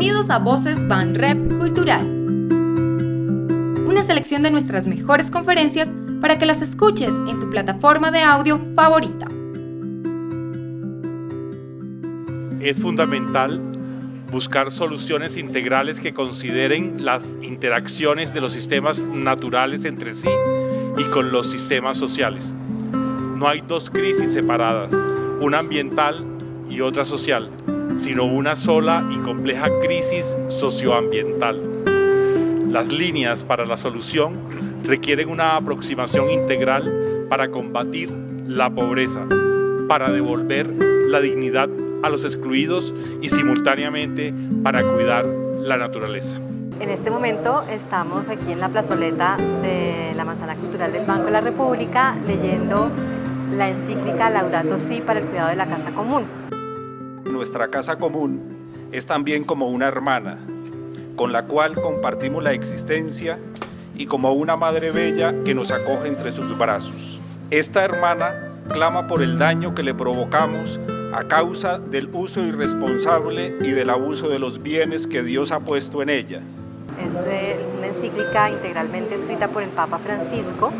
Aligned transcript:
Bienvenidos 0.00 0.30
a 0.30 0.38
Voces 0.38 0.88
Van 0.88 1.14
Rep 1.14 1.58
Cultural. 1.58 2.00
Una 3.86 4.02
selección 4.02 4.42
de 4.42 4.50
nuestras 4.50 4.86
mejores 4.86 5.30
conferencias 5.30 5.90
para 6.22 6.38
que 6.38 6.46
las 6.46 6.62
escuches 6.62 7.10
en 7.10 7.38
tu 7.38 7.50
plataforma 7.50 8.10
de 8.10 8.22
audio 8.22 8.58
favorita. 8.74 9.28
Es 12.60 12.80
fundamental 12.80 13.60
buscar 14.32 14.70
soluciones 14.70 15.36
integrales 15.36 16.00
que 16.00 16.14
consideren 16.14 17.04
las 17.04 17.36
interacciones 17.42 18.32
de 18.32 18.40
los 18.40 18.52
sistemas 18.52 19.06
naturales 19.06 19.84
entre 19.84 20.14
sí 20.14 20.30
y 20.96 21.04
con 21.10 21.30
los 21.30 21.50
sistemas 21.50 21.98
sociales. 21.98 22.54
No 23.36 23.46
hay 23.46 23.60
dos 23.60 23.90
crisis 23.90 24.32
separadas, 24.32 24.94
una 25.42 25.58
ambiental 25.58 26.24
y 26.70 26.80
otra 26.80 27.04
social 27.04 27.50
sino 27.96 28.24
una 28.24 28.56
sola 28.56 29.06
y 29.10 29.16
compleja 29.18 29.66
crisis 29.82 30.36
socioambiental. 30.48 31.60
Las 32.68 32.92
líneas 32.92 33.44
para 33.44 33.66
la 33.66 33.76
solución 33.76 34.34
requieren 34.84 35.28
una 35.28 35.56
aproximación 35.56 36.30
integral 36.30 37.26
para 37.28 37.50
combatir 37.50 38.10
la 38.46 38.70
pobreza, 38.70 39.26
para 39.88 40.10
devolver 40.10 40.68
la 41.06 41.20
dignidad 41.20 41.68
a 42.02 42.08
los 42.08 42.24
excluidos 42.24 42.94
y 43.20 43.28
simultáneamente 43.28 44.32
para 44.62 44.82
cuidar 44.82 45.26
la 45.26 45.76
naturaleza. 45.76 46.36
En 46.80 46.88
este 46.88 47.10
momento 47.10 47.62
estamos 47.68 48.28
aquí 48.30 48.52
en 48.52 48.60
la 48.60 48.68
plazoleta 48.68 49.36
de 49.62 50.14
la 50.14 50.24
Manzana 50.24 50.54
Cultural 50.54 50.92
del 50.92 51.04
Banco 51.04 51.26
de 51.26 51.30
la 51.32 51.40
República 51.40 52.16
leyendo 52.26 52.90
la 53.52 53.68
encíclica 53.68 54.30
Laudato 54.30 54.78
Si 54.78 55.00
para 55.00 55.20
el 55.20 55.26
cuidado 55.26 55.50
de 55.50 55.56
la 55.56 55.66
casa 55.66 55.90
común 55.90 56.39
nuestra 57.40 57.68
casa 57.68 57.96
común 57.96 58.38
es 58.92 59.06
también 59.06 59.44
como 59.44 59.70
una 59.70 59.88
hermana, 59.88 60.36
con 61.16 61.32
la 61.32 61.46
cual 61.46 61.74
compartimos 61.74 62.44
la 62.44 62.52
existencia 62.52 63.38
y 63.96 64.04
como 64.04 64.34
una 64.34 64.56
madre 64.56 64.90
bella 64.90 65.34
que 65.42 65.54
nos 65.54 65.70
acoge 65.70 66.08
entre 66.08 66.32
sus 66.32 66.58
brazos. 66.58 67.18
Esta 67.50 67.82
hermana 67.82 68.34
clama 68.70 69.08
por 69.08 69.22
el 69.22 69.38
daño 69.38 69.74
que 69.74 69.82
le 69.82 69.94
provocamos 69.94 70.78
a 71.14 71.24
causa 71.28 71.78
del 71.78 72.10
uso 72.12 72.44
irresponsable 72.44 73.56
y 73.62 73.70
del 73.70 73.88
abuso 73.88 74.28
de 74.28 74.38
los 74.38 74.62
bienes 74.62 75.06
que 75.06 75.22
Dios 75.22 75.50
ha 75.50 75.60
puesto 75.60 76.02
en 76.02 76.10
ella. 76.10 76.42
Es 77.02 77.14
eh, 77.26 77.56
una 77.78 77.86
encíclica 77.86 78.50
integralmente 78.50 79.14
escrita 79.14 79.48
por 79.48 79.62
el 79.62 79.70
Papa 79.70 79.96
Francisco 79.96 80.74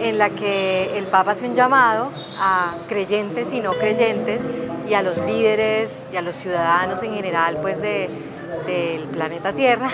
en 0.00 0.18
la 0.18 0.30
que 0.30 0.96
el 0.96 1.04
Papa 1.04 1.32
hace 1.32 1.46
un 1.46 1.54
llamado 1.54 2.10
a 2.38 2.74
creyentes 2.88 3.52
y 3.52 3.60
no 3.60 3.72
creyentes 3.72 4.42
y 4.88 4.94
a 4.94 5.02
los 5.02 5.18
líderes 5.18 6.02
y 6.12 6.16
a 6.16 6.22
los 6.22 6.36
ciudadanos 6.36 7.02
en 7.02 7.14
general 7.14 7.58
pues 7.60 7.80
del 7.80 9.02
planeta 9.12 9.52
Tierra 9.52 9.90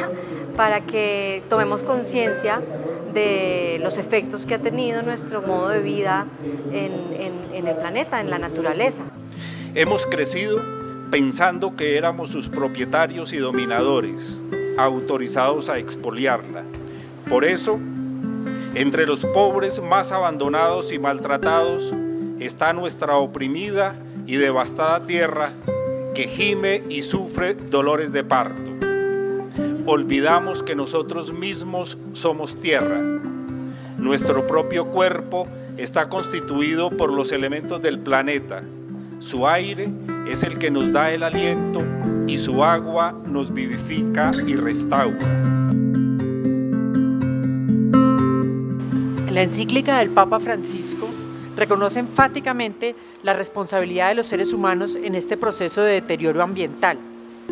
para 0.56 0.80
que 0.80 1.42
tomemos 1.48 1.82
conciencia 1.82 2.60
de 3.12 3.78
los 3.82 3.98
efectos 3.98 4.46
que 4.46 4.54
ha 4.54 4.58
tenido 4.58 5.02
nuestro 5.02 5.42
modo 5.42 5.68
de 5.68 5.80
vida 5.80 6.26
en, 6.72 7.66
el 7.66 7.76
planeta, 7.76 8.20
en 8.20 8.30
la 8.30 8.38
naturaleza. 8.38 9.02
Hemos 9.74 10.06
crecido 10.06 10.62
pensando 11.10 11.76
que 11.76 11.96
éramos 11.96 12.30
sus 12.30 12.48
propietarios 12.48 13.32
y 13.32 13.38
dominadores, 13.38 14.40
autorizados 14.76 15.68
a 15.68 15.78
expoliarla. 15.78 16.64
Por 17.28 17.44
eso, 17.44 17.80
entre 18.76 19.06
los 19.06 19.24
pobres 19.24 19.80
más 19.80 20.12
abandonados 20.12 20.92
y 20.92 20.98
maltratados 20.98 21.94
está 22.38 22.74
nuestra 22.74 23.16
oprimida 23.16 23.96
y 24.26 24.36
devastada 24.36 25.00
tierra 25.06 25.50
que 26.14 26.28
gime 26.28 26.82
y 26.90 27.00
sufre 27.00 27.54
dolores 27.54 28.12
de 28.12 28.22
parto. 28.22 28.70
Olvidamos 29.86 30.62
que 30.62 30.74
nosotros 30.74 31.32
mismos 31.32 31.96
somos 32.12 32.60
tierra. 32.60 33.00
Nuestro 33.96 34.46
propio 34.46 34.88
cuerpo 34.88 35.46
está 35.78 36.10
constituido 36.10 36.90
por 36.90 37.10
los 37.10 37.32
elementos 37.32 37.80
del 37.80 37.98
planeta. 38.00 38.60
Su 39.20 39.48
aire 39.48 39.88
es 40.28 40.42
el 40.42 40.58
que 40.58 40.70
nos 40.70 40.92
da 40.92 41.12
el 41.12 41.22
aliento 41.22 41.80
y 42.26 42.36
su 42.36 42.62
agua 42.62 43.16
nos 43.24 43.54
vivifica 43.54 44.32
y 44.46 44.54
restaura. 44.54 45.55
La 49.36 49.42
encíclica 49.42 49.98
del 49.98 50.08
Papa 50.08 50.40
Francisco 50.40 51.06
reconoce 51.56 51.98
enfáticamente 51.98 52.96
la 53.22 53.34
responsabilidad 53.34 54.08
de 54.08 54.14
los 54.14 54.28
seres 54.28 54.54
humanos 54.54 54.96
en 54.96 55.14
este 55.14 55.36
proceso 55.36 55.82
de 55.82 55.92
deterioro 55.92 56.42
ambiental. 56.42 56.96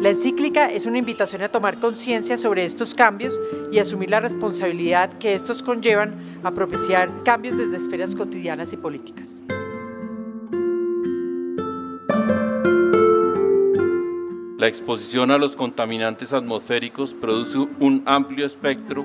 La 0.00 0.09
encíclica 0.09 0.73
es 0.73 0.87
una 0.87 0.97
invitación 0.97 1.43
a 1.43 1.50
tomar 1.50 1.81
conciencia 1.81 2.39
sobre 2.39 2.65
estos 2.65 2.94
cambios 2.94 3.39
y 3.71 3.81
asumir 3.81 4.09
la 4.09 4.21
responsabilidad 4.21 5.12
que 5.19 5.34
estos 5.34 5.62
conllevan 5.62 6.39
a 6.43 6.53
propiciar 6.53 7.23
cambios 7.23 7.59
desde 7.59 7.77
esferas 7.77 8.17
cotidianas 8.17 8.73
y 8.73 8.78
políticas. 8.78 9.43
La 14.56 14.69
exposición 14.69 15.31
a 15.31 15.37
los 15.37 15.55
contaminantes 15.55 16.33
atmosféricos 16.33 17.12
produce 17.12 17.59
un 17.78 18.03
amplio 18.06 18.47
espectro 18.47 19.05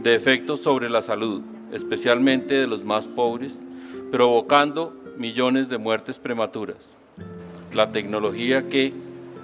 de 0.00 0.14
efectos 0.14 0.60
sobre 0.60 0.88
la 0.88 1.02
salud, 1.02 1.42
especialmente 1.72 2.54
de 2.54 2.66
los 2.66 2.84
más 2.84 3.06
pobres, 3.06 3.58
provocando 4.10 4.94
millones 5.16 5.68
de 5.68 5.78
muertes 5.78 6.18
prematuras. 6.18 6.96
La 7.72 7.92
tecnología 7.92 8.68
que, 8.68 8.92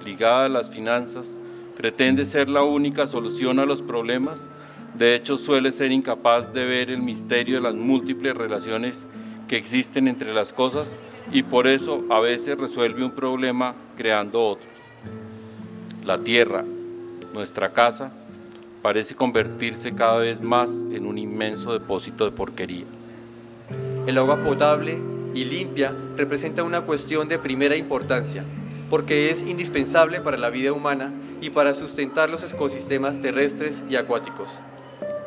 ligada 0.04 0.46
a 0.46 0.48
las 0.48 0.70
finanzas, 0.70 1.38
pretende 1.76 2.26
ser 2.26 2.48
la 2.48 2.62
única 2.62 3.06
solución 3.06 3.58
a 3.58 3.66
los 3.66 3.82
problemas, 3.82 4.40
de 4.98 5.14
hecho 5.14 5.36
suele 5.36 5.72
ser 5.72 5.92
incapaz 5.92 6.52
de 6.54 6.64
ver 6.64 6.90
el 6.90 7.02
misterio 7.02 7.56
de 7.56 7.60
las 7.60 7.74
múltiples 7.74 8.34
relaciones 8.34 9.06
que 9.46 9.56
existen 9.56 10.08
entre 10.08 10.32
las 10.32 10.52
cosas 10.52 10.88
y 11.32 11.42
por 11.42 11.66
eso 11.66 12.04
a 12.08 12.20
veces 12.20 12.56
resuelve 12.56 13.04
un 13.04 13.10
problema 13.10 13.74
creando 13.96 14.42
otros. 14.42 14.72
La 16.04 16.18
tierra, 16.18 16.64
nuestra 17.34 17.72
casa, 17.72 18.12
parece 18.86 19.16
convertirse 19.16 19.96
cada 19.96 20.18
vez 20.18 20.40
más 20.40 20.70
en 20.92 21.06
un 21.06 21.18
inmenso 21.18 21.72
depósito 21.72 22.24
de 22.24 22.30
porquería. 22.30 22.84
El 24.06 24.16
agua 24.16 24.36
potable 24.36 24.96
y 25.34 25.44
limpia 25.44 25.92
representa 26.16 26.62
una 26.62 26.82
cuestión 26.82 27.26
de 27.26 27.40
primera 27.40 27.74
importancia, 27.74 28.44
porque 28.88 29.30
es 29.30 29.42
indispensable 29.42 30.20
para 30.20 30.36
la 30.36 30.50
vida 30.50 30.72
humana 30.72 31.12
y 31.40 31.50
para 31.50 31.74
sustentar 31.74 32.30
los 32.30 32.44
ecosistemas 32.44 33.20
terrestres 33.20 33.82
y 33.90 33.96
acuáticos. 33.96 34.50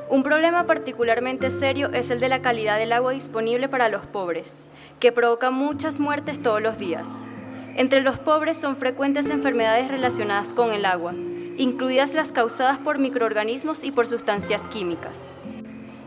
Un 0.08 0.24
problema 0.24 0.66
particularmente 0.66 1.52
serio 1.52 1.90
es 1.92 2.12
el 2.12 2.22
de 2.22 2.30
la 2.30 2.42
calidad 2.42 2.80
del 2.80 2.94
agua 2.94 3.12
disponible 3.12 3.68
para 3.68 3.90
los 3.90 4.06
pobres, 4.06 4.68
que 5.02 5.12
provoca 5.12 5.52
muchas 5.52 6.00
muertes 6.00 6.42
todos 6.42 6.62
los 6.62 6.78
días. 6.78 7.30
Entre 7.76 8.04
los 8.04 8.20
pobres 8.20 8.56
son 8.56 8.78
frecuentes 8.78 9.30
enfermedades 9.30 9.90
relacionadas 9.90 10.54
con 10.54 10.72
el 10.72 10.86
agua, 10.86 11.14
incluidas 11.60 12.16
las 12.16 12.32
causadas 12.32 12.80
por 12.80 13.00
microorganismos 13.00 13.84
y 13.84 13.92
por 13.92 14.08
sustancias 14.08 14.66
químicas. 14.70 15.34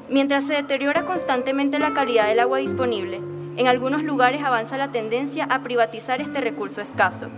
Mientras 0.08 0.46
se 0.46 0.54
deteriora 0.54 1.04
constantemente 1.04 1.78
la 1.78 1.92
calidad 1.92 2.26
del 2.26 2.40
agua 2.40 2.58
disponible, 2.58 3.20
en 3.58 3.66
algunos 3.66 4.02
lugares 4.02 4.42
avanza 4.42 4.78
la 4.78 4.91
tendencia 4.91 5.44
a 5.44 5.62
privatizar 5.62 6.22
este 6.22 6.41
recurso 6.41 6.80
escaso, 6.80 7.28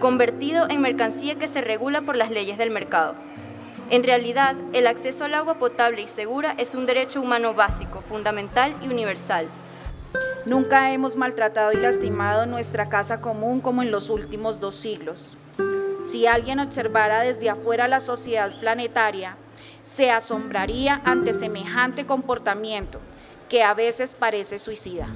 convertido 0.00 0.68
en 0.68 0.80
mercancía 0.80 1.36
que 1.36 1.46
se 1.46 1.60
regula 1.60 2.02
por 2.02 2.16
las 2.16 2.32
leyes 2.32 2.58
del 2.58 2.70
mercado. 2.70 3.14
En 3.90 4.02
realidad, 4.02 4.56
el 4.72 4.88
acceso 4.88 5.24
al 5.24 5.34
agua 5.34 5.60
potable 5.60 6.02
y 6.02 6.08
segura 6.08 6.56
es 6.58 6.74
un 6.74 6.84
derecho 6.84 7.20
humano 7.20 7.54
básico, 7.54 8.00
fundamental 8.00 8.74
y 8.82 8.88
universal. 8.88 9.46
Nunca 10.46 10.92
hemos 10.92 11.14
maltratado 11.14 11.72
y 11.72 11.76
lastimado 11.76 12.44
nuestra 12.46 12.88
casa 12.88 13.20
común 13.20 13.60
como 13.60 13.82
en 13.82 13.92
los 13.92 14.10
últimos 14.10 14.58
dos 14.58 14.74
siglos. 14.74 15.36
Si 16.12 16.26
alguien 16.26 16.60
observara 16.60 17.22
desde 17.22 17.48
afuera 17.48 17.88
la 17.88 17.98
sociedad 17.98 18.52
planetaria, 18.60 19.38
se 19.82 20.10
asombraría 20.10 21.00
ante 21.06 21.32
semejante 21.32 22.04
comportamiento 22.04 23.00
que 23.48 23.62
a 23.62 23.72
veces 23.72 24.14
parece 24.14 24.58
suicida. 24.58 25.08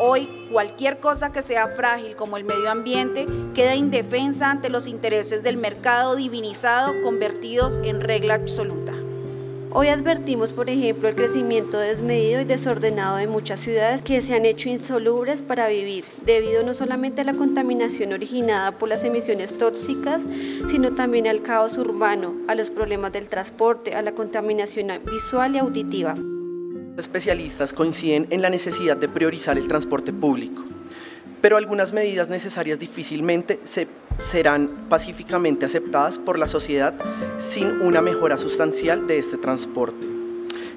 Hoy 0.00 0.48
cualquier 0.50 0.98
cosa 0.98 1.30
que 1.30 1.42
sea 1.42 1.68
frágil 1.68 2.16
como 2.16 2.36
el 2.36 2.42
medio 2.42 2.72
ambiente 2.72 3.24
queda 3.54 3.76
indefensa 3.76 4.50
ante 4.50 4.68
los 4.68 4.88
intereses 4.88 5.44
del 5.44 5.56
mercado 5.56 6.16
divinizado 6.16 6.92
convertidos 7.04 7.78
en 7.84 8.00
regla 8.00 8.34
absoluta. 8.34 8.99
Hoy 9.72 9.86
advertimos, 9.86 10.52
por 10.52 10.68
ejemplo, 10.68 11.08
el 11.08 11.14
crecimiento 11.14 11.78
desmedido 11.78 12.40
y 12.40 12.44
desordenado 12.44 13.18
de 13.18 13.28
muchas 13.28 13.60
ciudades 13.60 14.02
que 14.02 14.20
se 14.20 14.34
han 14.34 14.44
hecho 14.44 14.68
insolubles 14.68 15.42
para 15.42 15.68
vivir, 15.68 16.04
debido 16.26 16.64
no 16.64 16.74
solamente 16.74 17.20
a 17.20 17.24
la 17.24 17.34
contaminación 17.34 18.12
originada 18.12 18.72
por 18.72 18.88
las 18.88 19.04
emisiones 19.04 19.56
tóxicas, 19.56 20.22
sino 20.70 20.96
también 20.96 21.28
al 21.28 21.42
caos 21.42 21.78
urbano, 21.78 22.34
a 22.48 22.56
los 22.56 22.68
problemas 22.68 23.12
del 23.12 23.28
transporte, 23.28 23.94
a 23.94 24.02
la 24.02 24.10
contaminación 24.10 24.88
visual 25.08 25.54
y 25.54 25.58
auditiva. 25.58 26.16
Especialistas 26.98 27.72
coinciden 27.72 28.26
en 28.30 28.42
la 28.42 28.50
necesidad 28.50 28.96
de 28.96 29.08
priorizar 29.08 29.56
el 29.56 29.68
transporte 29.68 30.12
público. 30.12 30.64
Pero 31.40 31.56
algunas 31.56 31.92
medidas 31.92 32.28
necesarias 32.28 32.78
difícilmente 32.78 33.60
se, 33.64 33.88
serán 34.18 34.86
pacíficamente 34.88 35.66
aceptadas 35.66 36.18
por 36.18 36.38
la 36.38 36.46
sociedad 36.46 36.94
sin 37.38 37.80
una 37.82 38.00
mejora 38.00 38.36
sustancial 38.36 39.06
de 39.06 39.18
este 39.18 39.36
transporte 39.36 40.10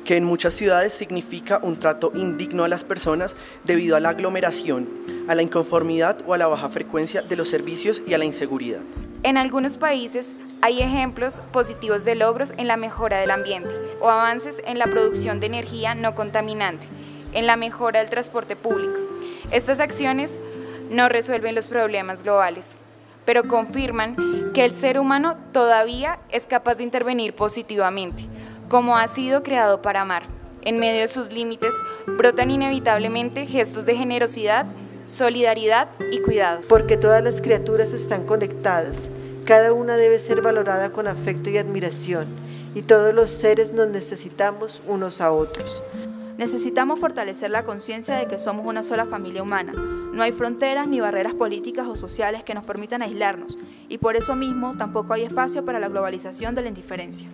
que 0.03 0.17
en 0.17 0.25
muchas 0.25 0.53
ciudades 0.53 0.93
significa 0.93 1.59
un 1.63 1.77
trato 1.79 2.11
indigno 2.13 2.63
a 2.63 2.67
las 2.67 2.83
personas 2.83 3.35
debido 3.63 3.95
a 3.95 3.99
la 3.99 4.09
aglomeración, 4.09 4.89
a 5.27 5.35
la 5.35 5.41
inconformidad 5.41 6.17
o 6.27 6.33
a 6.33 6.37
la 6.37 6.47
baja 6.47 6.69
frecuencia 6.69 7.21
de 7.21 7.35
los 7.35 7.49
servicios 7.49 8.03
y 8.05 8.13
a 8.13 8.17
la 8.17 8.25
inseguridad. 8.25 8.81
En 9.23 9.37
algunos 9.37 9.77
países 9.77 10.35
hay 10.61 10.81
ejemplos 10.81 11.41
positivos 11.51 12.03
de 12.03 12.15
logros 12.15 12.53
en 12.57 12.67
la 12.67 12.75
mejora 12.77 13.19
del 13.19 13.31
ambiente 13.31 13.73
o 14.01 14.09
avances 14.09 14.61
en 14.65 14.77
la 14.77 14.85
producción 14.85 15.39
de 15.39 15.47
energía 15.47 15.95
no 15.95 16.15
contaminante, 16.15 16.87
en 17.31 17.47
la 17.47 17.55
mejora 17.55 17.99
del 17.99 18.09
transporte 18.09 18.57
público. 18.57 18.99
Estas 19.51 19.79
acciones 19.79 20.39
no 20.93 21.09
resuelven 21.09 21.55
los 21.55 21.67
problemas 21.67 22.23
globales, 22.23 22.77
pero 23.25 23.43
confirman 23.43 24.15
que 24.53 24.63
el 24.63 24.73
ser 24.73 24.99
humano 24.99 25.35
todavía 25.51 26.19
es 26.29 26.45
capaz 26.45 26.75
de 26.75 26.83
intervenir 26.83 27.33
positivamente, 27.33 28.27
como 28.69 28.97
ha 28.97 29.07
sido 29.07 29.43
creado 29.43 29.81
para 29.81 30.01
amar. 30.01 30.23
En 30.61 30.77
medio 30.77 31.01
de 31.01 31.07
sus 31.07 31.31
límites 31.31 31.73
brotan 32.05 32.51
inevitablemente 32.51 33.45
gestos 33.45 33.85
de 33.85 33.95
generosidad, 33.95 34.65
solidaridad 35.05 35.89
y 36.11 36.21
cuidado. 36.21 36.61
Porque 36.69 36.95
todas 36.95 37.23
las 37.23 37.41
criaturas 37.41 37.91
están 37.91 38.25
conectadas, 38.25 39.09
cada 39.45 39.73
una 39.73 39.97
debe 39.97 40.19
ser 40.19 40.41
valorada 40.41 40.91
con 40.91 41.07
afecto 41.07 41.49
y 41.49 41.57
admiración, 41.57 42.27
y 42.75 42.83
todos 42.83 43.13
los 43.13 43.29
seres 43.29 43.73
nos 43.73 43.89
necesitamos 43.89 44.81
unos 44.87 45.21
a 45.21 45.31
otros. 45.31 45.83
Necesitamos 46.37 46.99
fortalecer 46.99 47.51
la 47.51 47.63
conciencia 47.63 48.15
de 48.15 48.27
que 48.27 48.39
somos 48.39 48.65
una 48.65 48.81
sola 48.81 49.05
familia 49.05 49.43
humana. 49.43 49.71
No 49.73 50.23
hay 50.23 50.31
fronteras 50.31 50.87
ni 50.87 50.99
barreras 50.99 51.33
políticas 51.33 51.87
o 51.87 51.95
sociales 51.95 52.43
que 52.43 52.53
nos 52.53 52.65
permitan 52.65 53.01
aislarnos, 53.01 53.57
y 53.87 53.99
por 53.99 54.15
eso 54.15 54.35
mismo 54.35 54.75
tampoco 54.75 55.13
hay 55.13 55.23
espacio 55.23 55.63
para 55.63 55.79
la 55.79 55.89
globalización 55.89 56.55
de 56.55 56.63
la 56.63 56.69
indiferencia. 56.69 57.29